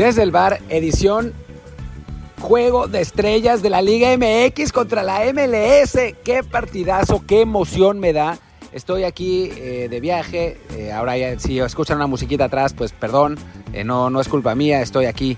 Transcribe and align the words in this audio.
Desde 0.00 0.22
el 0.22 0.30
bar, 0.30 0.60
edición 0.70 1.34
Juego 2.40 2.88
de 2.88 3.02
Estrellas 3.02 3.60
de 3.60 3.68
la 3.68 3.82
Liga 3.82 4.08
MX 4.16 4.72
contra 4.72 5.02
la 5.02 5.30
MLS. 5.30 6.14
Qué 6.24 6.42
partidazo, 6.42 7.22
qué 7.26 7.42
emoción 7.42 8.00
me 8.00 8.14
da. 8.14 8.38
Estoy 8.72 9.04
aquí 9.04 9.50
eh, 9.58 9.88
de 9.90 10.00
viaje. 10.00 10.56
Eh, 10.74 10.90
ahora 10.90 11.18
ya, 11.18 11.38
si 11.38 11.58
escuchan 11.58 11.98
una 11.98 12.06
musiquita 12.06 12.46
atrás, 12.46 12.72
pues 12.72 12.92
perdón. 12.92 13.36
Eh, 13.74 13.84
no, 13.84 14.08
no 14.08 14.22
es 14.22 14.28
culpa 14.28 14.54
mía. 14.54 14.80
Estoy 14.80 15.04
aquí 15.04 15.36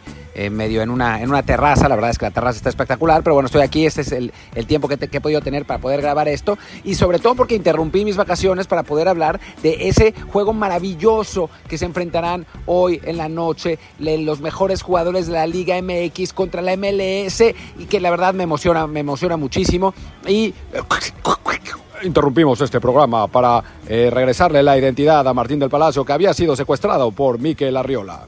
medio 0.50 0.82
en 0.82 0.90
una, 0.90 1.22
en 1.22 1.28
una 1.28 1.42
terraza. 1.42 1.88
La 1.88 1.94
verdad 1.94 2.10
es 2.10 2.18
que 2.18 2.26
la 2.26 2.30
terraza 2.30 2.56
está 2.56 2.68
espectacular. 2.68 3.22
Pero 3.22 3.34
bueno, 3.34 3.46
estoy 3.46 3.62
aquí. 3.62 3.86
Este 3.86 4.02
es 4.02 4.12
el, 4.12 4.32
el 4.54 4.66
tiempo 4.66 4.88
que, 4.88 4.96
que, 4.96 5.16
he 5.16 5.20
podido 5.20 5.40
tener 5.40 5.64
para 5.64 5.80
poder 5.80 6.00
grabar 6.00 6.28
esto. 6.28 6.58
Y 6.84 6.94
sobre 6.94 7.18
todo 7.18 7.34
porque 7.34 7.54
interrumpí 7.54 8.04
mis 8.04 8.16
vacaciones 8.16 8.66
para 8.66 8.82
poder 8.82 9.08
hablar 9.08 9.40
de 9.62 9.88
ese 9.88 10.14
juego 10.32 10.52
maravilloso 10.52 11.50
que 11.68 11.78
se 11.78 11.84
enfrentarán 11.84 12.46
hoy 12.66 13.00
en 13.04 13.16
la 13.16 13.28
noche. 13.28 13.78
Los 13.98 14.40
mejores 14.40 14.82
jugadores 14.82 15.26
de 15.26 15.34
la 15.34 15.46
Liga 15.46 15.80
MX 15.80 16.32
contra 16.32 16.62
la 16.62 16.76
MLS. 16.76 17.40
Y 17.78 17.86
que 17.88 18.00
la 18.00 18.10
verdad 18.10 18.34
me 18.34 18.44
emociona, 18.44 18.86
me 18.86 19.00
emociona 19.00 19.36
muchísimo. 19.36 19.94
Y 20.26 20.54
interrumpimos 22.02 22.60
este 22.60 22.80
programa 22.80 23.26
para 23.28 23.62
eh, 23.88 24.10
regresarle 24.12 24.62
la 24.62 24.76
identidad 24.76 25.26
a 25.26 25.34
Martín 25.34 25.58
del 25.58 25.70
Palacio 25.70 26.04
que 26.04 26.12
había 26.12 26.34
sido 26.34 26.56
secuestrado 26.56 27.10
por 27.12 27.38
Miquel 27.38 27.76
Arriola. 27.76 28.26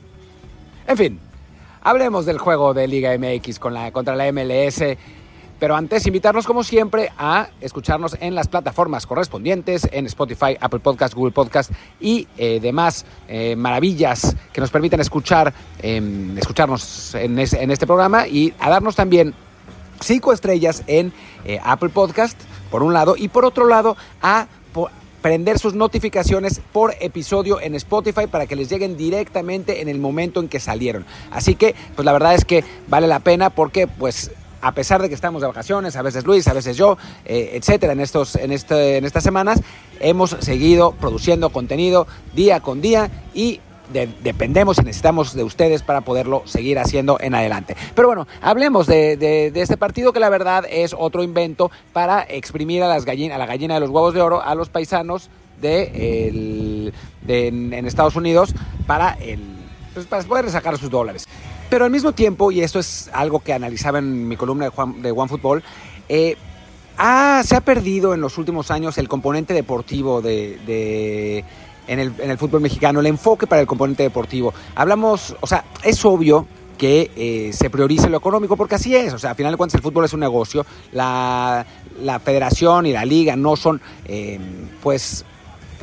En 0.86 0.96
fin, 0.96 1.20
hablemos 1.84 2.26
del 2.26 2.38
juego 2.38 2.74
de 2.74 2.88
Liga 2.88 3.16
MX 3.16 3.60
contra 3.60 4.16
la 4.16 4.32
MLS. 4.32 4.82
Pero 5.60 5.76
antes, 5.76 6.04
invitarlos 6.06 6.46
como 6.46 6.64
siempre 6.64 7.12
a 7.16 7.48
escucharnos 7.60 8.16
en 8.20 8.34
las 8.34 8.48
plataformas 8.48 9.06
correspondientes, 9.06 9.88
en 9.92 10.06
Spotify, 10.06 10.56
Apple 10.60 10.80
Podcast, 10.80 11.14
Google 11.14 11.32
Podcast 11.32 11.70
y 12.00 12.26
eh, 12.36 12.58
demás 12.60 13.06
eh, 13.28 13.54
maravillas 13.54 14.34
que 14.52 14.60
nos 14.60 14.70
permiten 14.70 15.00
escuchar, 15.00 15.54
em, 15.80 16.36
escucharnos 16.36 17.14
en, 17.14 17.38
en, 17.38 17.70
este 17.70 17.86
programa 17.86 18.26
y 18.26 18.52
a 18.58 18.68
darnos 18.68 18.96
también 18.96 19.32
cinco 20.00 20.32
estrellas 20.32 20.82
en 20.88 21.12
Apple 21.62 21.90
Podcast 21.90 22.36
por 22.70 22.82
un 22.82 22.92
lado, 22.92 23.14
y 23.16 23.28
por 23.28 23.44
otro 23.44 23.68
lado, 23.68 23.96
a 24.20 24.48
prender 25.24 25.58
sus 25.58 25.72
notificaciones 25.72 26.60
por 26.70 26.94
episodio 27.00 27.58
en 27.58 27.74
Spotify 27.76 28.26
para 28.26 28.46
que 28.46 28.56
les 28.56 28.68
lleguen 28.68 28.98
directamente 28.98 29.80
en 29.80 29.88
el 29.88 29.98
momento 29.98 30.38
en 30.38 30.50
que 30.50 30.60
salieron. 30.60 31.06
Así 31.30 31.54
que, 31.54 31.74
pues 31.96 32.04
la 32.04 32.12
verdad 32.12 32.34
es 32.34 32.44
que 32.44 32.62
vale 32.88 33.06
la 33.06 33.20
pena 33.20 33.48
porque, 33.48 33.86
pues, 33.86 34.32
a 34.60 34.72
pesar 34.72 35.00
de 35.00 35.08
que 35.08 35.14
estamos 35.14 35.40
de 35.40 35.48
vacaciones, 35.48 35.96
a 35.96 36.02
veces 36.02 36.26
Luis, 36.26 36.46
a 36.46 36.52
veces 36.52 36.76
yo, 36.76 36.98
eh, 37.24 37.52
etcétera, 37.54 37.94
en, 37.94 38.00
estos, 38.00 38.36
en, 38.36 38.52
este, 38.52 38.98
en 38.98 39.06
estas 39.06 39.24
semanas, 39.24 39.62
hemos 39.98 40.36
seguido 40.40 40.92
produciendo 40.92 41.48
contenido 41.48 42.06
día 42.34 42.60
con 42.60 42.82
día 42.82 43.10
y 43.32 43.62
dependemos 43.92 44.78
y 44.78 44.82
necesitamos 44.82 45.34
de 45.34 45.44
ustedes 45.44 45.82
para 45.82 46.00
poderlo 46.00 46.42
seguir 46.46 46.78
haciendo 46.78 47.18
en 47.20 47.34
adelante. 47.34 47.76
Pero 47.94 48.08
bueno, 48.08 48.26
hablemos 48.40 48.86
de, 48.86 49.52
este 49.54 49.76
partido 49.76 50.12
que 50.12 50.20
la 50.20 50.28
verdad 50.28 50.64
es 50.68 50.94
otro 50.96 51.22
invento 51.22 51.70
para 51.92 52.22
exprimir 52.22 52.82
a, 52.82 52.88
las 52.88 53.06
a 53.06 53.38
la 53.38 53.46
gallina 53.46 53.74
de 53.74 53.80
los 53.80 53.90
huevos 53.90 54.14
de 54.14 54.20
oro 54.20 54.42
a 54.42 54.54
los 54.54 54.68
paisanos 54.68 55.30
de, 55.60 56.92
en, 57.26 57.86
Estados 57.86 58.16
Unidos 58.16 58.54
para, 58.86 59.12
el, 59.14 59.40
pues, 59.92 60.06
para 60.06 60.22
poder 60.24 60.50
sacar 60.50 60.78
sus 60.78 60.90
dólares. 60.90 61.28
Pero 61.70 61.84
al 61.84 61.90
mismo 61.90 62.12
tiempo, 62.12 62.50
y 62.50 62.60
esto 62.60 62.78
es 62.78 63.10
algo 63.12 63.40
que 63.40 63.52
analizaba 63.52 63.98
en 63.98 64.28
mi 64.28 64.36
columna 64.36 64.66
de, 64.66 64.70
Juan, 64.70 65.02
de 65.02 65.10
OneFootball, 65.10 65.62
eh, 66.08 66.36
se 67.42 67.56
ha 67.56 67.60
perdido 67.64 68.14
en 68.14 68.20
los 68.20 68.38
últimos 68.38 68.70
años 68.70 68.98
el 68.98 69.08
componente 69.08 69.54
deportivo 69.54 70.22
de 70.22 71.44
en 71.86 71.98
el, 71.98 72.38
fútbol 72.38 72.60
mexicano, 72.60 73.00
el 73.00 73.06
enfoque 73.06 73.46
para 73.46 73.60
el 73.60 73.66
componente 73.66 74.02
deportivo. 74.02 74.54
Hablamos, 74.74 75.36
o 75.40 75.46
sea, 75.46 75.64
es 75.82 76.04
obvio 76.04 76.46
que 76.78 77.10
eh, 77.16 77.52
se 77.52 77.70
priorice 77.70 78.08
lo 78.08 78.16
económico, 78.16 78.56
porque 78.56 78.74
así 78.76 78.94
es. 78.94 79.12
O 79.12 79.18
sea, 79.18 79.30
al 79.30 79.36
final 79.36 79.52
de 79.52 79.56
cuentas 79.56 79.76
el 79.76 79.82
fútbol 79.82 80.04
es 80.04 80.12
un 80.12 80.20
negocio. 80.20 80.66
La, 80.92 81.64
federación 82.24 82.86
y 82.86 82.92
la 82.92 83.04
liga 83.04 83.36
no 83.36 83.56
son, 83.56 83.80
eh, 84.06 84.38
pues, 84.82 85.24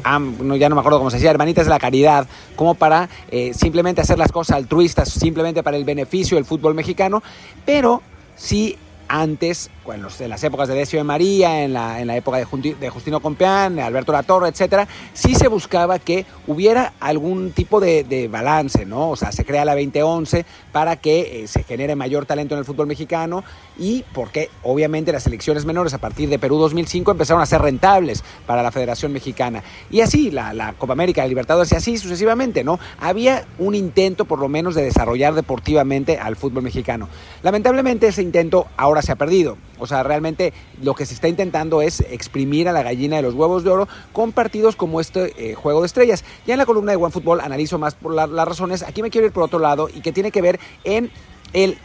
no, 0.03 0.55
ya 0.55 0.69
no 0.69 0.75
me 0.75 0.81
acuerdo 0.81 0.97
cómo 0.97 1.09
se 1.09 1.17
decía, 1.17 1.31
hermanitas 1.31 1.65
de 1.65 1.69
la 1.69 1.79
caridad, 1.79 2.27
como 2.55 2.75
para 2.75 3.09
eh, 3.29 3.53
simplemente 3.53 4.01
hacer 4.01 4.17
las 4.17 4.31
cosas 4.31 4.57
altruistas, 4.57 5.09
simplemente 5.09 5.63
para 5.63 5.77
el 5.77 5.85
beneficio 5.85 6.35
del 6.35 6.45
fútbol 6.45 6.73
mexicano, 6.73 7.23
pero 7.65 8.01
sí 8.35 8.77
antes, 9.07 9.69
bueno, 9.85 10.09
en 10.19 10.29
las 10.29 10.43
épocas 10.43 10.67
de 10.67 10.75
Decio 10.75 10.99
de 10.99 11.03
María, 11.03 11.63
en 11.63 11.73
la, 11.73 11.99
en 11.99 12.07
la 12.07 12.15
época 12.15 12.37
de, 12.37 12.89
Justino 12.89 13.19
Compeán, 13.19 13.79
Alberto 13.79 14.11
Latorre, 14.11 14.49
etcétera, 14.49 14.87
sí 15.13 15.33
se 15.33 15.47
buscaba 15.47 15.97
que 15.97 16.25
hubiera 16.45 16.93
algún 16.99 17.51
tipo 17.51 17.79
de, 17.79 18.03
de, 18.03 18.27
balance, 18.27 18.85
¿no? 18.85 19.09
O 19.09 19.15
sea, 19.15 19.31
se 19.31 19.43
crea 19.43 19.65
la 19.65 19.73
2011 19.73 20.45
para 20.71 20.97
que 20.97 21.43
eh, 21.43 21.47
se 21.47 21.63
genere 21.63 21.95
mayor 21.95 22.25
talento 22.25 22.53
en 22.53 22.59
el 22.59 22.65
fútbol 22.65 22.87
mexicano 22.87 23.43
y 23.77 24.03
porque 24.13 24.49
obviamente 24.63 25.11
las 25.11 25.23
selecciones 25.23 25.65
menores 25.65 25.93
a 25.93 25.97
partir 25.97 26.29
de 26.29 26.37
Perú 26.37 26.57
2005 26.57 27.11
empezaron 27.11 27.41
a 27.41 27.45
ser 27.47 27.61
rentables 27.61 28.23
para 28.45 28.61
la 28.61 28.71
Federación 28.71 29.11
Mexicana. 29.11 29.63
Y 29.89 30.01
así, 30.01 30.29
la, 30.29 30.53
la 30.53 30.73
Copa 30.73 30.93
América, 30.93 31.23
el 31.23 31.29
Libertadores 31.29 31.71
y 31.71 31.75
así 31.75 31.97
sucesivamente, 31.97 32.63
¿no? 32.63 32.79
Había 32.99 33.45
un 33.57 33.73
intento 33.73 34.25
por 34.25 34.39
lo 34.39 34.47
menos 34.47 34.75
de 34.75 34.83
desarrollar 34.83 35.33
deportivamente 35.33 36.17
al 36.17 36.35
fútbol 36.35 36.63
mexicano. 36.63 37.09
Lamentablemente 37.41 38.07
ese 38.07 38.21
intento 38.21 38.67
ahora 38.77 39.01
se 39.01 39.11
ha 39.11 39.15
perdido. 39.15 39.57
O 39.81 39.87
sea, 39.87 40.03
realmente 40.03 40.53
lo 40.81 40.93
que 40.93 41.05
se 41.05 41.15
está 41.15 41.27
intentando 41.27 41.81
es 41.81 42.01
exprimir 42.01 42.69
a 42.69 42.71
la 42.71 42.83
gallina 42.83 43.15
de 43.15 43.23
los 43.23 43.33
huevos 43.33 43.63
de 43.63 43.71
oro 43.71 43.87
con 44.13 44.31
partidos 44.31 44.75
como 44.75 45.01
este 45.01 45.51
eh, 45.51 45.55
juego 45.55 45.81
de 45.81 45.87
estrellas. 45.87 46.23
Ya 46.45 46.53
en 46.53 46.59
la 46.59 46.67
columna 46.67 46.91
de 46.91 46.97
OneFootball 46.97 47.41
analizo 47.41 47.79
más 47.79 47.95
por 47.95 48.13
las 48.13 48.29
razones. 48.47 48.83
Aquí 48.83 49.01
me 49.01 49.09
quiero 49.09 49.25
ir 49.25 49.33
por 49.33 49.43
otro 49.43 49.59
lado 49.59 49.89
y 49.89 50.01
que 50.01 50.11
tiene 50.11 50.31
que 50.31 50.41
ver 50.41 50.59
en 50.83 51.11
el 51.53 51.77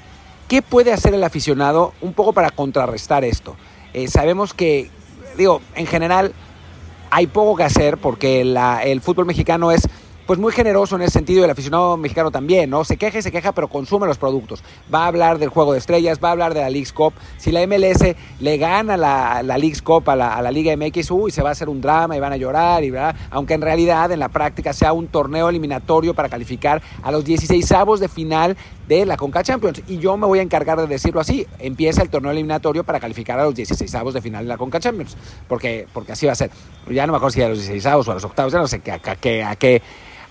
qué 0.46 0.60
puede 0.62 0.92
hacer 0.92 1.14
el 1.14 1.24
aficionado 1.24 1.94
un 2.02 2.12
poco 2.12 2.32
para 2.34 2.50
contrarrestar 2.50 3.24
esto. 3.24 3.56
Eh, 3.94 4.08
sabemos 4.08 4.52
que, 4.52 4.90
digo, 5.38 5.62
en 5.74 5.86
general 5.86 6.34
hay 7.10 7.26
poco 7.26 7.56
que 7.56 7.64
hacer 7.64 7.96
porque 7.96 8.42
el 8.42 9.00
fútbol 9.00 9.24
mexicano 9.26 9.72
es 9.72 9.88
pues 10.26 10.40
muy 10.40 10.52
generoso 10.52 10.96
en 10.96 11.02
ese 11.02 11.12
sentido 11.12 11.40
y 11.40 11.44
el 11.44 11.50
aficionado 11.50 11.96
mexicano 11.96 12.30
también, 12.30 12.68
¿no? 12.68 12.84
Se 12.84 12.96
queja 12.96 13.18
y 13.18 13.22
se 13.22 13.30
queja, 13.30 13.52
pero 13.52 13.68
consume 13.68 14.06
los 14.06 14.18
productos. 14.18 14.62
Va 14.92 15.04
a 15.04 15.06
hablar 15.06 15.38
del 15.38 15.50
juego 15.50 15.72
de 15.72 15.78
estrellas, 15.78 16.18
va 16.22 16.30
a 16.30 16.32
hablar 16.32 16.52
de 16.52 16.60
la 16.60 16.70
League's 16.70 16.92
Cup. 16.92 17.14
Si 17.36 17.52
la 17.52 17.64
MLS 17.66 18.16
le 18.40 18.58
gana 18.58 18.96
la, 18.96 19.42
la 19.44 19.56
League's 19.56 19.82
Cup 19.82 20.10
a 20.10 20.16
la, 20.16 20.50
Liga 20.50 20.76
MX, 20.76 21.10
uy, 21.10 21.30
se 21.30 21.42
va 21.42 21.50
a 21.50 21.52
hacer 21.52 21.68
un 21.68 21.80
drama 21.80 22.16
y 22.16 22.20
van 22.20 22.32
a 22.32 22.36
llorar, 22.36 22.82
y 22.82 22.90
¿verdad? 22.90 23.14
aunque 23.30 23.54
en 23.54 23.62
realidad 23.62 24.10
en 24.10 24.18
la 24.18 24.28
práctica 24.28 24.72
sea 24.72 24.92
un 24.92 25.08
torneo 25.08 25.48
eliminatorio 25.48 26.14
para 26.14 26.28
calificar 26.28 26.82
a 27.02 27.12
los 27.12 27.24
16 27.24 27.70
avos 27.72 28.00
de 28.00 28.08
final 28.08 28.56
de 28.88 29.06
la 29.06 29.16
Conca 29.16 29.42
Champions. 29.42 29.82
Y 29.86 29.98
yo 29.98 30.16
me 30.16 30.26
voy 30.26 30.40
a 30.40 30.42
encargar 30.42 30.78
de 30.80 30.86
decirlo 30.86 31.20
así. 31.20 31.46
Empieza 31.58 32.02
el 32.02 32.10
torneo 32.10 32.32
eliminatorio 32.32 32.84
para 32.84 32.98
calificar 33.00 33.38
a 33.38 33.44
los 33.44 33.54
16 33.54 33.94
avos 33.94 34.14
de 34.14 34.22
final 34.22 34.44
de 34.44 34.48
la 34.48 34.56
Conca 34.56 34.80
Champions. 34.80 35.16
Porque, 35.48 35.86
porque 35.92 36.12
así 36.12 36.26
va 36.26 36.32
a 36.32 36.36
ser. 36.36 36.50
Ya 36.90 37.06
no 37.06 37.12
me 37.12 37.18
acuerdo 37.18 37.34
si 37.34 37.42
a 37.42 37.48
los 37.48 37.58
16 37.58 37.86
avos 37.86 38.08
o 38.08 38.12
a 38.12 38.14
los 38.14 38.24
octavos, 38.24 38.52
ya 38.52 38.58
no 38.58 38.66
sé 38.66 38.82
a, 38.90 39.16
qué, 39.16 39.44
a 39.44 39.56
qué 39.56 39.82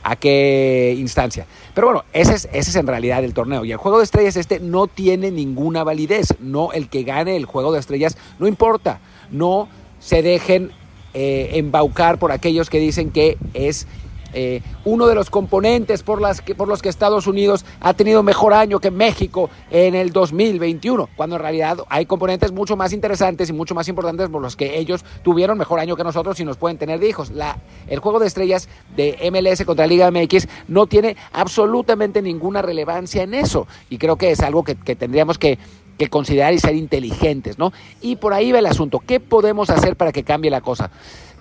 a 0.06 0.16
qué 0.16 0.96
instancia. 0.98 1.48
Pero 1.74 1.88
bueno, 1.88 2.06
ese 2.14 2.48
es, 2.54 2.76
en 2.76 2.86
realidad 2.86 3.24
el 3.24 3.34
torneo. 3.34 3.66
Y 3.66 3.72
el 3.72 3.78
juego 3.78 3.98
de 3.98 4.04
estrellas 4.04 4.38
este 4.38 4.60
no 4.60 4.86
tiene 4.86 5.32
ninguna 5.32 5.84
validez. 5.84 6.36
No, 6.40 6.72
el 6.74 6.90
que 6.90 7.04
gane 7.04 7.36
el 7.36 7.46
juego 7.46 7.74
de 7.74 7.80
estrellas 7.80 8.16
no 8.38 8.48
importa. 8.48 9.00
No 9.32 9.68
se 10.00 10.22
dejen 10.22 10.72
eh, 11.16 11.50
embaucar 11.54 12.20
por 12.20 12.32
aquellos 12.32 12.70
que 12.70 12.78
dicen 12.80 13.10
que 13.10 13.40
es 13.56 13.88
eh, 14.34 14.62
uno 14.84 15.08
de 15.08 15.16
los 15.16 15.30
componentes 15.30 16.04
por, 16.04 16.22
las 16.22 16.42
que, 16.42 16.56
por 16.56 16.68
los 16.68 16.82
que 16.82 16.90
Estados 16.90 17.28
Unidos 17.28 17.66
ha 17.80 17.94
tenido 17.94 18.24
mejor 18.24 18.54
año 18.54 18.80
que 18.80 18.92
México 18.92 19.50
en 19.72 19.96
el 19.96 20.12
2021, 20.12 21.10
cuando 21.16 21.36
en 21.38 21.42
realidad 21.42 21.78
hay 21.90 22.06
componentes 22.06 22.52
mucho 22.52 22.76
más 22.76 22.94
interesantes 22.94 23.50
y 23.50 23.54
mucho 23.54 23.76
más 23.76 23.88
importantes 23.88 24.30
por 24.30 24.42
los 24.42 24.56
que 24.56 24.78
ellos 24.78 25.06
tuvieron 25.24 25.58
mejor 25.58 25.80
año 25.80 25.96
que 25.96 26.04
nosotros 26.04 26.40
y 26.40 26.46
nos 26.46 26.58
pueden 26.58 26.78
tener 26.78 27.00
de 27.00 27.10
hijos. 27.10 27.32
La, 27.32 27.58
el 27.88 28.00
juego 28.00 28.20
de 28.20 28.28
estrellas 28.28 28.70
de 28.96 29.18
MLS 29.32 29.64
contra 29.66 29.88
Liga 29.88 30.12
MX 30.12 30.48
no 30.68 30.88
tiene 30.88 31.16
absolutamente 31.32 32.22
ninguna 32.22 32.62
relevancia 32.62 33.24
en 33.24 33.34
eso 33.34 33.68
y 33.90 33.98
creo 33.98 34.18
que 34.18 34.32
es 34.32 34.42
algo 34.42 34.64
que, 34.64 34.76
tendríamos 34.76 35.38
que 35.38 35.58
que 35.98 36.10
considerar 36.10 36.54
y 36.54 36.60
ser 36.60 36.76
inteligentes, 36.76 37.58
¿no? 37.58 37.72
Y 38.02 38.18
por 38.18 38.34
ahí 38.34 38.52
va 38.52 38.60
el 38.60 38.66
asunto. 38.66 39.00
¿Qué 39.00 39.22
podemos 39.22 39.70
hacer 39.70 39.96
para 39.96 40.12
que 40.12 40.24
cambie 40.24 40.52
la 40.52 40.60
cosa? 40.60 40.92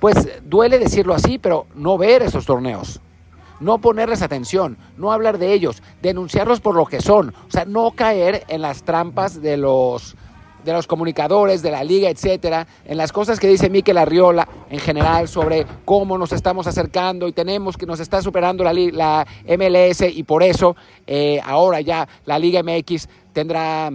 Pues 0.04 0.28
duele 0.44 0.78
decirlo 0.78 1.14
así, 1.14 1.38
pero 1.38 1.64
no 1.74 1.96
ver 1.96 2.20
esos 2.20 2.44
torneos, 2.44 3.00
no 3.58 3.78
ponerles 3.78 4.20
atención, 4.20 4.76
no 4.98 5.12
hablar 5.12 5.38
de 5.38 5.54
ellos, 5.54 5.82
denunciarlos 6.02 6.60
por 6.60 6.74
lo 6.74 6.84
que 6.84 7.00
son, 7.00 7.30
o 7.30 7.50
sea, 7.50 7.64
no 7.64 7.90
caer 7.92 8.44
en 8.48 8.60
las 8.60 8.82
trampas 8.82 9.40
de 9.40 9.56
los 9.56 10.14
de 10.62 10.74
los 10.74 10.86
comunicadores, 10.86 11.62
de 11.62 11.70
la 11.70 11.82
liga, 11.82 12.10
etcétera, 12.10 12.66
en 12.84 12.98
las 12.98 13.12
cosas 13.12 13.40
que 13.40 13.48
dice 13.48 13.70
Miquel 13.70 13.96
Arriola 13.96 14.46
en 14.68 14.78
general 14.78 15.26
sobre 15.26 15.64
cómo 15.86 16.18
nos 16.18 16.32
estamos 16.32 16.66
acercando 16.66 17.26
y 17.26 17.32
tenemos 17.32 17.78
que 17.78 17.86
nos 17.86 17.98
está 17.98 18.20
superando 18.20 18.62
la, 18.62 18.74
la 18.74 19.26
MLS 19.56 20.02
y 20.02 20.22
por 20.24 20.42
eso 20.42 20.76
eh, 21.06 21.40
ahora 21.42 21.80
ya 21.80 22.06
la 22.26 22.38
Liga 22.38 22.62
MX 22.62 23.08
tendrá 23.32 23.90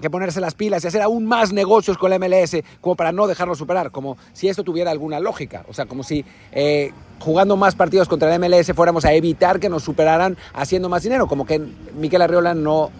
que 0.00 0.10
ponerse 0.10 0.40
las 0.40 0.54
pilas 0.54 0.84
y 0.84 0.88
hacer 0.88 1.02
aún 1.02 1.26
más 1.26 1.52
negocios 1.52 1.98
con 1.98 2.10
la 2.10 2.18
MLS 2.18 2.56
como 2.80 2.96
para 2.96 3.12
no 3.12 3.26
dejarlo 3.26 3.54
superar, 3.54 3.90
como 3.90 4.16
si 4.32 4.48
esto 4.48 4.64
tuviera 4.64 4.90
alguna 4.90 5.20
lógica, 5.20 5.64
o 5.68 5.74
sea, 5.74 5.86
como 5.86 6.02
si 6.02 6.24
eh, 6.52 6.92
jugando 7.18 7.56
más 7.56 7.74
partidos 7.74 8.08
contra 8.08 8.28
la 8.28 8.38
MLS 8.38 8.72
fuéramos 8.74 9.04
a 9.04 9.12
evitar 9.12 9.60
que 9.60 9.68
nos 9.68 9.82
superaran 9.82 10.36
haciendo 10.54 10.88
más 10.88 11.02
dinero, 11.02 11.26
como 11.26 11.46
que 11.46 11.60
Miquel 11.94 12.22
Arriola 12.22 12.54
no 12.54 12.90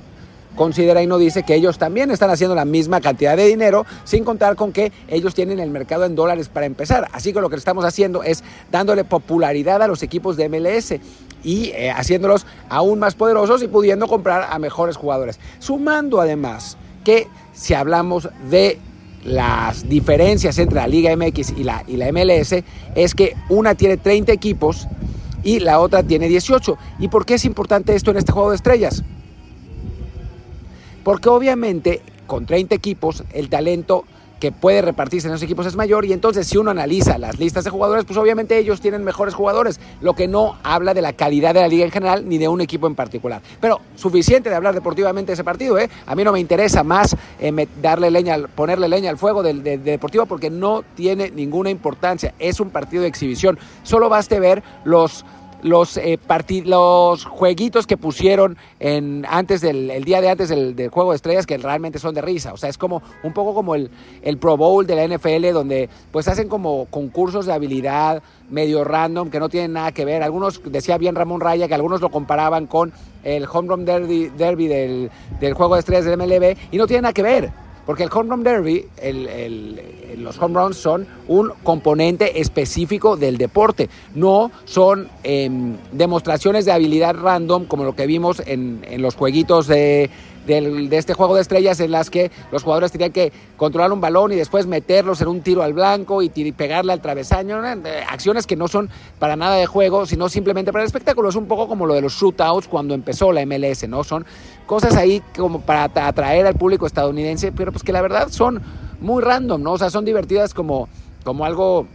considera 0.57 1.03
y 1.03 1.07
no 1.07 1.19
dice 1.19 1.43
que 1.43 1.55
ellos 1.55 1.79
también 1.79 2.11
están 2.11 2.31
haciendo 2.31 2.55
la 2.55 2.65
misma 2.65 3.01
cantidad 3.01 3.37
de 3.37 3.47
dinero, 3.47 3.87
sin 4.05 4.25
contar 4.25 4.57
con 4.57 4.73
que 4.73 4.93
ellos 5.09 5.35
tienen 5.35 5.61
el 5.61 5.71
mercado 5.71 6.05
en 6.05 6.15
dólares 6.15 6.49
para 6.49 6.67
empezar. 6.67 7.09
Así 7.13 7.33
que 7.33 7.41
lo 7.41 7.49
que 7.49 7.57
estamos 7.57 7.85
haciendo 7.85 8.23
es 8.23 8.43
dándole 8.71 9.05
popularidad 9.05 9.83
a 9.83 9.87
los 9.87 10.03
equipos 10.03 10.37
de 10.37 10.49
MLS 10.49 10.95
y 11.43 11.71
eh, 11.71 11.91
haciéndolos 11.91 12.47
aún 12.69 12.99
más 12.99 13.15
poderosos 13.15 13.63
y 13.63 13.69
pudiendo 13.69 14.07
comprar 14.07 14.49
a 14.51 14.59
mejores 14.59 14.97
jugadores. 14.97 15.39
Sumando 15.59 16.21
además 16.21 16.77
que 17.05 17.29
si 17.53 17.75
hablamos 17.75 18.29
de 18.51 18.79
las 19.25 19.89
diferencias 19.89 20.59
entre 20.59 20.77
la 20.77 20.87
Liga 20.87 21.15
MX 21.15 21.55
y 21.57 21.65
la, 21.65 21.85
y 21.87 21.97
la 21.97 22.11
MLS, 22.13 22.55
es 22.95 23.15
que 23.15 23.35
una 23.49 23.75
tiene 23.75 23.97
30 23.97 24.33
equipos 24.33 24.89
y 25.43 25.61
la 25.61 25.79
otra 25.81 26.03
tiene 26.03 26.29
18. 26.29 26.79
¿Y 26.99 27.09
por 27.09 27.27
qué 27.27 27.35
es 27.35 27.45
importante 27.45 27.95
esto 27.95 28.11
en 28.11 28.19
este 28.19 28.33
juego 28.33 28.51
de 28.51 28.57
estrellas? 28.57 29.03
Porque 31.05 31.29
obviamente 31.29 32.03
con 32.27 32.47
30 32.47 32.75
equipos 32.75 33.25
el 33.33 33.49
talento 33.49 34.05
que 34.41 34.51
puede 34.51 34.83
repartirse 34.83 35.29
en 35.29 35.35
esos 35.35 35.45
equipos 35.45 35.67
es 35.67 35.77
mayor 35.77 36.07
y 36.07 36.13
entonces 36.13 36.47
si 36.47 36.57
uno 36.57 36.71
analiza 36.71 37.19
las 37.19 37.39
listas 37.39 37.63
de 37.65 37.71
jugadores, 37.71 38.05
pues 38.07 38.19
obviamente 38.19 38.59
ellos 38.59 38.81
tienen 38.81 39.05
mejores 39.05 39.35
jugadores, 39.35 39.79
lo 40.01 40.15
que 40.15 40.27
no 40.27 40.57
habla 40.63 40.95
de 40.95 41.03
la 41.03 41.13
calidad 41.13 41.55
de 41.55 41.61
la 41.61 41.69
liga 41.69 41.85
en 41.85 41.91
general 41.91 42.29
ni 42.29 42.39
de 42.39 42.49
un 42.49 42.61
equipo 42.61 42.87
en 42.87 42.95
particular. 42.95 43.43
Pero 43.61 43.81
suficiente 43.95 44.49
de 44.49 44.57
hablar 44.57 44.75
deportivamente 44.75 45.31
de 45.31 45.35
ese 45.35 45.45
partido, 45.45 45.79
¿eh? 45.79 45.91
A 46.07 46.15
mí 46.15 46.25
no 46.25 46.33
me 46.33 46.41
interesa 46.41 46.83
más 46.83 47.15
eh, 47.39 47.69
darle 47.81 48.11
leña, 48.11 48.39
ponerle 48.55 48.89
leña 48.89 49.11
al 49.11 49.19
fuego 49.19 49.43
del, 49.43 49.63
deportivo 49.63 50.25
porque 50.25 50.49
no 50.49 50.83
tiene 50.95 51.31
ninguna 51.31 51.71
importancia, 51.71 52.35
es 52.39 52.61
un 52.61 52.71
partido 52.71 53.03
de 53.03 53.09
exhibición. 53.09 53.59
Solo 53.83 54.09
baste 54.09 54.41
ver 54.41 54.63
los 54.85 55.25
los, 55.63 55.97
eh, 55.97 56.19
los 56.65 57.25
jueguitos 57.25 57.87
que 57.87 57.97
pusieron 57.97 58.57
en, 58.79 59.27
antes 59.29 59.61
del 59.61 59.91
el 59.91 60.05
día 60.05 60.21
de 60.21 60.31
antes 60.31 60.49
del, 60.49 60.89
Juego 60.91 61.11
de 61.11 61.17
Estrellas 61.17 61.47
que 61.47 61.59
realmente 61.59 61.99
son 61.99 62.15
de 62.15 62.23
risa. 62.23 62.53
O 62.53 62.57
sea, 62.57 62.69
es 62.69 62.79
como 62.79 63.03
un 63.23 63.33
poco 63.33 63.55
como 63.55 63.75
el, 63.75 63.91
el 64.23 64.39
Pro 64.39 64.57
Bowl 64.57 64.87
de 64.87 64.97
la 64.97 65.07
NFL 65.07 65.53
donde 65.53 65.89
pues 66.11 66.29
hacen 66.29 66.49
como 66.49 66.87
concursos 66.87 67.47
de 67.47 67.53
habilidad 67.53 68.23
medio 68.49 68.85
random 68.85 69.31
que 69.31 69.41
no 69.41 69.49
tienen 69.49 69.73
nada 69.73 69.93
que 69.93 70.05
ver. 70.05 70.23
Algunos, 70.23 70.61
decía 70.65 70.99
bien 70.99 71.15
Ramón 71.15 71.41
Raya, 71.41 71.69
que 71.69 71.75
algunos 71.75 72.01
lo 72.01 72.11
comparaban 72.11 72.67
con 72.67 72.93
el 73.23 73.47
Home 73.51 73.69
Run 73.69 73.85
Derby, 73.85 74.31
derby 74.37 74.67
del, 74.67 75.11
del 75.41 75.55
Juego 75.55 75.75
de 75.75 75.81
Estrellas 75.81 76.05
del 76.05 76.19
MLB 76.19 76.57
y 76.71 76.79
no 76.79 76.87
tiene 76.87 77.03
nada 77.03 77.13
que 77.13 77.23
ver. 77.23 77.53
Porque 77.87 78.05
el 78.05 78.11
home 78.13 78.31
run 78.31 78.43
derby, 78.43 78.87
los 80.19 80.39
home 80.41 80.55
runs 80.55 80.77
son 80.77 81.07
un 81.29 81.53
componente 81.63 82.41
específico 82.41 83.17
del 83.17 83.39
deporte, 83.39 83.89
no 84.15 84.51
son 84.65 85.09
em, 85.23 85.77
demostraciones 85.93 86.65
de 86.65 86.73
habilidad 86.73 87.15
random 87.15 87.65
como 87.65 87.85
lo 87.85 87.95
que 87.95 88.07
vimos 88.07 88.43
en, 88.47 88.85
en 88.89 89.03
los 89.03 89.17
jueguitos 89.17 89.67
de, 89.67 90.11
de 90.51 90.97
este 90.97 91.15
juego 91.15 91.35
de 91.35 91.43
estrellas 91.43 91.81
en 91.81 91.91
las 91.91 92.11
que 92.11 92.31
los 92.51 92.63
jugadores 92.63 92.93
tenían 92.93 93.13
que 93.13 93.33
controlar 93.57 93.93
un 93.93 94.01
balón 94.01 94.33
y 94.33 94.37
después 94.37 94.67
meterlos 94.67 95.21
en 95.21 95.29
un 95.29 95.41
tiro 95.41 95.63
al 95.63 95.73
blanco 95.73 96.23
y, 96.23 96.31
pegarle 96.53 96.93
al 96.93 97.01
travesaño. 97.01 97.61
Acciones 98.09 98.47
que 98.47 98.57
no 98.57 98.69
son 98.69 98.91
para 99.19 99.37
nada 99.37 99.57
de 99.57 99.67
juego, 99.67 100.07
sino 100.07 100.29
simplemente 100.29 100.73
para 100.73 100.83
el 100.83 100.87
espectáculo. 100.87 101.29
Es 101.29 101.37
un 101.37 101.47
poco 101.47 101.69
como 101.69 101.87
lo 101.87 101.95
de 101.95 102.01
los 102.01 102.15
shootouts 102.15 102.69
cuando 102.69 102.95
empezó 102.95 103.33
la 103.33 103.45
MLS, 103.47 103.89
¿no? 103.89 104.05
Son 104.05 104.27
cosas 104.67 104.97
ahí 104.97 105.23
como 105.37 105.61
para 105.61 105.85
atraer 105.85 106.47
al 106.47 106.55
público 106.55 106.87
estadounidense, 106.87 107.53
pero 107.53 107.73
pues 107.73 107.83
que 107.83 107.93
la 107.93 108.03
verdad 108.03 108.29
son 108.31 108.61
muy 109.01 109.23
random, 109.23 109.63
¿no? 109.63 109.73
O 109.73 109.79
sea, 109.79 109.91
son 109.91 110.05
divertidas 110.05 110.55
como, 110.55 110.89
como 111.25 111.45
algo 111.45 111.87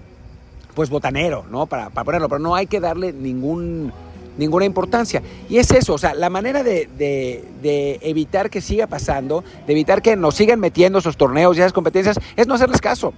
pues 0.73 0.89
botanero, 0.89 1.45
¿no? 1.49 1.65
Para, 1.67 1.89
para 1.89 2.05
ponerlo, 2.05 2.29
pero 2.29 2.39
no 2.39 2.55
hay 2.55 2.67
que 2.67 2.79
darle 2.79 3.13
ningún 3.13 3.91
ninguna 4.37 4.65
importancia. 4.65 5.21
Y 5.49 5.57
es 5.57 5.71
eso, 5.71 5.93
o 5.93 5.97
sea, 5.97 6.13
la 6.13 6.29
manera 6.29 6.63
de, 6.63 6.87
de, 6.97 7.99
evitar 8.01 8.49
que 8.49 8.61
siga 8.61 8.87
pasando, 8.87 9.43
de 9.65 9.73
evitar 9.73 10.01
que 10.01 10.15
nos 10.15 10.35
sigan 10.35 10.59
metiendo 10.59 10.99
esos 10.99 11.17
torneos 11.17 11.57
y 11.57 11.61
esas 11.61 11.73
competencias, 11.73 12.19
es 12.35 12.47
no 12.47 12.55
hacerles 12.55 12.81
caso. 12.81 13.13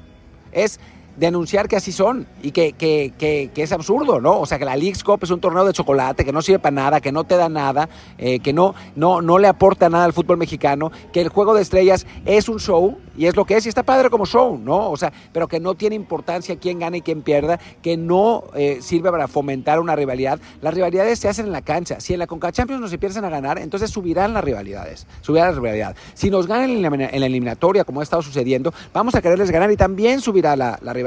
Es 0.51 0.79
denunciar 1.17 1.67
que 1.67 1.75
así 1.75 1.91
son 1.91 2.27
y 2.41 2.51
que, 2.51 2.73
que, 2.73 3.13
que, 3.17 3.49
que, 3.53 3.63
es 3.63 3.71
absurdo, 3.71 4.21
¿no? 4.21 4.39
O 4.39 4.45
sea, 4.45 4.59
que 4.59 4.65
la 4.65 4.75
League's 4.75 5.03
Cup 5.03 5.19
es 5.23 5.31
un 5.31 5.41
torneo 5.41 5.65
de 5.65 5.73
chocolate, 5.73 6.23
que 6.23 6.31
no 6.31 6.41
sirve 6.41 6.59
para 6.59 6.75
nada, 6.75 7.01
que 7.01 7.11
no 7.11 7.23
te 7.23 7.35
da 7.35 7.49
nada, 7.49 7.89
eh, 8.17 8.39
que 8.39 8.53
no, 8.53 8.75
no, 8.95 9.21
no 9.21 9.39
le 9.39 9.47
aporta 9.47 9.89
nada 9.89 10.05
al 10.05 10.13
fútbol 10.13 10.37
mexicano, 10.37 10.91
que 11.11 11.21
el 11.21 11.29
juego 11.29 11.55
de 11.55 11.63
estrellas 11.63 12.05
es 12.25 12.47
un 12.47 12.59
show 12.59 12.97
y 13.17 13.25
es 13.25 13.35
lo 13.35 13.45
que 13.45 13.57
es 13.57 13.65
y 13.65 13.69
está 13.69 13.81
padre 13.81 14.11
como 14.11 14.27
show, 14.27 14.57
¿no? 14.57 14.91
O 14.91 14.97
sea, 14.97 15.11
pero 15.33 15.47
que 15.47 15.59
no 15.59 15.73
tiene 15.73 15.95
importancia 15.95 16.57
quién 16.57 16.77
gana 16.79 16.97
y 16.97 17.01
quién 17.01 17.23
pierda, 17.23 17.59
que 17.81 17.97
no 17.97 18.43
eh, 18.53 18.77
sirve 18.81 19.09
para 19.09 19.27
fomentar 19.27 19.79
una 19.79 19.95
rivalidad. 19.95 20.39
Las 20.61 20.73
rivalidades 20.75 21.17
se 21.17 21.27
hacen 21.27 21.47
en 21.47 21.51
la 21.51 21.63
cancha. 21.63 21.99
Si 21.99 22.13
en 22.13 22.19
la 22.19 22.27
Conca 22.27 22.51
Champions 22.51 22.79
no 22.79 22.87
se 22.87 22.95
empiezan 22.95 23.25
a 23.25 23.29
ganar, 23.29 23.57
entonces 23.57 23.89
subirán 23.89 24.35
las 24.35 24.43
rivalidades, 24.43 25.07
subirá 25.21 25.45
la 25.45 25.53
rivalidad. 25.53 25.95
Si 26.13 26.29
nos 26.29 26.45
ganan 26.45 26.69
en 26.69 26.81
la, 26.81 27.27
eliminatoria, 27.27 27.83
como 27.83 28.01
ha 28.01 28.03
estado 28.03 28.21
sucediendo, 28.21 28.71
vamos 28.93 29.15
a 29.15 29.21
quererles 29.21 29.49
ganar 29.49 29.71
y 29.71 29.77
también 29.77 30.21
subirá 30.21 30.55
la, 30.55 30.77
la 30.81 30.93
rivalidad 30.93 31.06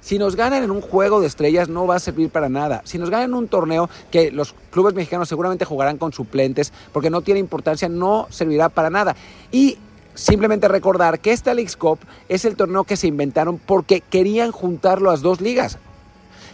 si 0.00 0.18
nos 0.18 0.36
ganan 0.36 0.62
en 0.62 0.70
un 0.70 0.80
juego 0.80 1.20
de 1.20 1.26
estrellas 1.26 1.68
no 1.68 1.86
va 1.86 1.96
a 1.96 2.00
servir 2.00 2.30
para 2.30 2.48
nada. 2.48 2.82
Si 2.84 2.98
nos 2.98 3.10
ganan 3.10 3.30
en 3.30 3.34
un 3.34 3.48
torneo 3.48 3.88
que 4.10 4.30
los 4.30 4.54
clubes 4.70 4.94
mexicanos 4.94 5.28
seguramente 5.28 5.64
jugarán 5.64 5.98
con 5.98 6.12
suplentes 6.12 6.72
porque 6.92 7.10
no 7.10 7.22
tiene 7.22 7.40
importancia, 7.40 7.88
no 7.88 8.26
servirá 8.30 8.68
para 8.68 8.90
nada. 8.90 9.16
Y 9.52 9.78
simplemente 10.14 10.68
recordar 10.68 11.20
que 11.20 11.32
esta 11.32 11.54
League's 11.54 11.76
Cup 11.76 12.00
es 12.28 12.44
el 12.44 12.56
torneo 12.56 12.84
que 12.84 12.96
se 12.96 13.06
inventaron 13.06 13.58
porque 13.58 14.00
querían 14.00 14.52
juntar 14.52 15.00
las 15.00 15.22
dos 15.22 15.40
ligas. 15.40 15.78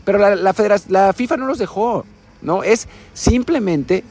Pero 0.04 0.18
la, 0.18 0.34
la 0.36 1.12
FIFA 1.12 1.36
no 1.36 1.46
los 1.46 1.58
dejó, 1.58 2.04
¿no? 2.42 2.62
Es 2.62 2.88
simplemente 3.14 4.04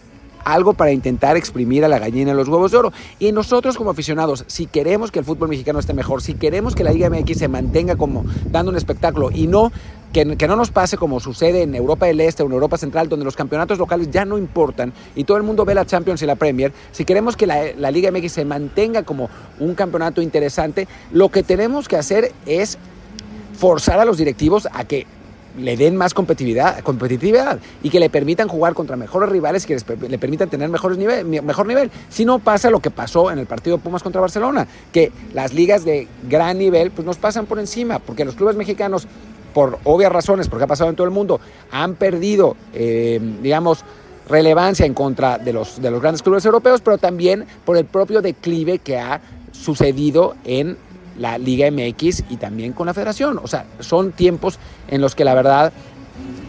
algo 0.46 0.74
para 0.74 0.92
intentar 0.92 1.38
exprimir 1.38 1.86
a 1.86 1.88
la 1.88 2.00
gallina 2.00 2.34
los 2.34 2.48
huevos 2.48 2.72
de 2.72 2.78
oro. 2.78 2.94
Y 3.20 3.32
nosotros 3.32 3.78
como 3.78 3.92
aficionados, 3.92 4.46
si 4.48 4.66
queremos 4.66 5.12
que 5.12 5.20
el 5.20 5.26
fútbol 5.26 5.50
mexicano 5.50 5.80
esté 5.80 5.94
mejor, 5.94 6.22
si 6.22 6.34
queremos 6.36 6.76
que 6.76 6.84
la 6.84 6.92
Liga 6.92 7.10
MX 7.10 7.38
se 7.38 7.48
mantenga 7.48 7.96
como 7.96 8.26
dando 8.52 8.72
un 8.72 8.78
espectáculo 8.78 9.30
y 9.32 9.48
no 9.48 9.72
que, 10.14 10.26
no 10.26 10.56
nos 10.56 10.70
pase 10.70 10.96
como 10.96 11.20
sucede 11.20 11.64
en 11.64 11.74
Europa 11.74 12.06
del 12.06 12.22
Este 12.22 12.44
o 12.44 12.46
en 12.46 12.52
Europa 12.52 12.78
Central, 12.78 13.10
donde 13.10 13.26
los 13.26 13.36
campeonatos 13.36 13.80
locales 13.80 14.12
ya 14.12 14.26
no 14.26 14.38
importan 14.38 14.94
y 15.16 15.24
todo 15.24 15.38
el 15.38 15.44
mundo 15.44 15.66
ve 15.66 15.74
la 15.74 15.88
Champions 15.88 16.22
y 16.22 16.28
la 16.28 16.36
Premier, 16.36 16.72
si 16.92 17.04
queremos 17.04 17.36
que 17.36 17.48
la 17.48 17.92
Liga 17.92 18.12
MX 18.12 18.32
se 18.32 18.46
mantenga 18.46 19.02
como 19.02 19.30
un 19.60 19.74
campeonato 19.74 20.22
interesante, 20.22 20.88
lo 21.12 21.30
que 21.30 21.42
tenemos 21.42 21.88
que 21.88 21.98
hacer 21.98 22.32
es 22.46 22.78
forzar 23.58 24.00
a 24.00 24.06
los 24.06 24.18
directivos 24.18 24.68
a 24.72 24.84
que 24.84 25.08
le 25.58 25.78
den 25.78 25.96
más 25.96 26.14
competitividad, 26.14 26.80
competitividad 26.80 27.60
y 27.82 27.90
que 27.90 28.00
le 28.00 28.10
permitan 28.10 28.48
jugar 28.48 28.74
contra 28.74 28.96
mejores 28.96 29.30
rivales 29.30 29.64
y 29.64 29.68
que 29.68 29.78
le 30.10 30.18
permitan 30.18 30.50
tener 30.50 30.70
mejores 30.70 30.98
mejor 30.98 31.68
nivel. 31.68 31.92
Si 32.10 32.26
no 32.26 32.40
pasa 32.40 32.70
lo 32.70 32.80
que 32.80 32.92
pasó 32.92 33.32
en 33.32 33.40
el 33.40 33.46
partido 33.46 33.78
Pumas 33.78 34.04
contra 34.04 34.22
Barcelona, 34.22 34.68
que 34.92 35.12
las 35.34 35.54
ligas 35.54 35.86
de 35.86 36.08
gran 36.30 36.58
nivel 36.58 36.92
pues 36.92 37.06
nos 37.06 37.18
pasan 37.18 37.46
por 37.46 37.60
encima, 37.60 38.00
porque 38.00 38.26
los 38.26 38.36
clubes 38.36 38.56
mexicanos, 38.56 39.08
por 39.54 39.80
obvias 39.84 40.12
razones, 40.12 40.50
porque 40.50 40.64
ha 40.64 40.68
pasado 40.68 40.90
en 40.90 40.96
todo 40.96 41.06
el 41.06 41.14
mundo, 41.14 41.40
han 41.72 41.96
perdido, 41.96 42.56
eh, 42.74 43.20
digamos, 43.42 43.86
relevancia 44.28 44.86
en 44.86 44.94
contra 44.94 45.38
de 45.38 45.54
los, 45.54 45.82
de 45.82 45.92
los 45.92 46.02
grandes 46.02 46.24
clubes 46.24 46.46
europeos, 46.46 46.82
pero 46.82 46.98
también 46.98 47.46
por 47.66 47.78
el 47.78 47.86
propio 47.86 48.22
declive 48.22 48.80
que 48.80 48.98
ha 48.98 49.22
sucedido 49.52 50.36
en 50.46 50.78
la 51.18 51.38
Liga 51.38 51.70
MX 51.70 52.24
y 52.30 52.38
también 52.38 52.74
con 52.74 52.88
la 52.88 52.94
federación. 52.94 53.40
O 53.42 53.48
sea, 53.48 53.66
son 53.80 54.12
tiempos 54.12 54.60
en 54.88 55.02
los 55.02 55.16
que 55.16 55.26
la 55.26 55.34
verdad 55.34 55.74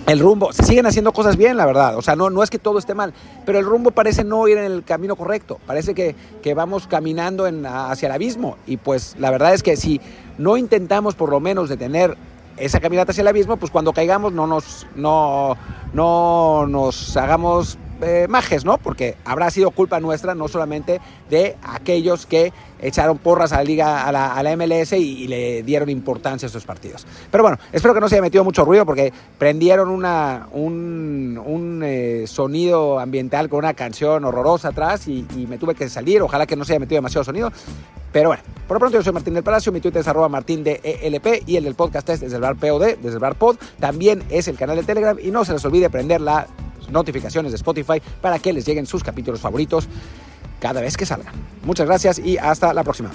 el 0.06 0.20
rumbo, 0.20 0.52
se 0.52 0.64
siguen 0.64 0.84
haciendo 0.84 1.12
cosas 1.12 1.36
bien, 1.36 1.56
la 1.56 1.64
verdad. 1.64 1.96
O 1.96 2.02
sea, 2.02 2.14
no, 2.14 2.28
no 2.28 2.42
es 2.42 2.50
que 2.50 2.58
todo 2.58 2.78
esté 2.78 2.94
mal, 2.94 3.14
pero 3.46 3.58
el 3.58 3.64
rumbo 3.64 3.90
parece 3.90 4.22
no 4.22 4.46
ir 4.48 4.58
en 4.58 4.64
el 4.64 4.84
camino 4.84 5.16
correcto. 5.16 5.58
Parece 5.66 5.94
que, 5.94 6.14
que 6.42 6.54
vamos 6.54 6.86
caminando 6.86 7.46
en, 7.46 7.64
hacia 7.64 8.06
el 8.06 8.12
abismo. 8.12 8.58
Y 8.66 8.76
pues 8.76 9.16
la 9.18 9.30
verdad 9.30 9.54
es 9.54 9.62
que 9.62 9.76
si 9.76 10.00
no 10.36 10.56
intentamos 10.56 11.14
por 11.14 11.30
lo 11.30 11.40
menos 11.40 11.68
detener 11.68 12.16
esa 12.56 12.80
caminata 12.80 13.12
hacia 13.12 13.22
el 13.22 13.28
abismo, 13.28 13.56
pues 13.56 13.72
cuando 13.72 13.92
caigamos 13.92 14.32
no 14.32 14.46
nos, 14.46 14.86
no, 14.94 15.56
no 15.92 16.66
nos 16.66 17.16
hagamos 17.16 17.78
eh, 18.04 18.26
majes, 18.28 18.64
¿no? 18.64 18.78
Porque 18.78 19.16
habrá 19.24 19.50
sido 19.50 19.70
culpa 19.70 20.00
nuestra, 20.00 20.34
no 20.34 20.48
solamente 20.48 21.00
de 21.30 21.56
aquellos 21.62 22.26
que 22.26 22.52
echaron 22.80 23.18
porras 23.18 23.52
a 23.52 23.56
la 23.56 23.64
liga, 23.64 24.04
a 24.04 24.12
la, 24.42 24.56
MLS 24.56 24.92
y, 24.92 25.26
le 25.26 25.62
dieron 25.62 25.88
importancia 25.88 26.46
a 26.46 26.48
estos 26.48 26.64
partidos. 26.64 27.06
Pero 27.30 27.42
bueno, 27.42 27.58
espero 27.72 27.94
que 27.94 28.00
no 28.00 28.08
se 28.08 28.16
haya 28.16 28.22
metido 28.22 28.44
mucho 28.44 28.64
ruido 28.64 28.84
porque 28.84 29.12
prendieron 29.38 29.88
una, 29.88 30.48
un, 30.52 31.80
eh, 31.82 32.24
sonido 32.26 32.98
ambiental 32.98 33.48
con 33.48 33.60
una 33.60 33.74
canción 33.74 34.24
horrorosa 34.24 34.68
atrás 34.68 35.08
y, 35.08 35.26
me 35.48 35.58
tuve 35.58 35.74
que 35.74 35.88
salir. 35.88 36.22
Ojalá 36.22 36.46
que 36.46 36.56
no 36.56 36.64
se 36.64 36.72
haya 36.72 36.80
metido 36.80 36.98
demasiado 36.98 37.24
sonido. 37.24 37.50
Pero 38.12 38.28
bueno, 38.28 38.42
por 38.68 38.76
lo 38.76 38.80
pronto 38.80 38.98
yo 38.98 39.02
soy 39.02 39.12
Martín 39.12 39.34
del 39.34 39.42
Palacio, 39.42 39.72
mi 39.72 39.80
Twitter 39.80 40.00
es 40.00 40.06
arroba 40.06 40.28
martín 40.28 40.62
de 40.62 40.80
ELP 40.84 41.48
y 41.48 41.56
el 41.56 41.64
del 41.64 41.74
podcast 41.74 42.08
es 42.10 42.20
desde 42.20 42.36
el 42.36 42.42
bar 42.42 42.54
POD, 42.54 42.98
desde 42.98 43.14
el 43.14 43.18
bar 43.18 43.34
pod. 43.34 43.56
También 43.80 44.22
es 44.30 44.46
el 44.46 44.56
canal 44.56 44.76
de 44.76 44.84
Telegram 44.84 45.18
y 45.20 45.32
no 45.32 45.44
se 45.44 45.52
les 45.52 45.64
olvide 45.64 45.90
prender 45.90 46.20
las 46.20 46.46
notificaciones 46.90 47.52
de 47.52 47.56
Spotify 47.56 48.00
para 48.20 48.38
que 48.38 48.52
les 48.52 48.66
lleguen 48.66 48.86
sus 48.86 49.02
capítulos 49.02 49.40
favoritos 49.40 49.88
cada 50.60 50.80
vez 50.80 50.96
que 50.96 51.06
salgan. 51.06 51.34
Muchas 51.64 51.86
gracias 51.86 52.18
y 52.18 52.38
hasta 52.38 52.72
la 52.72 52.84
próxima. 52.84 53.10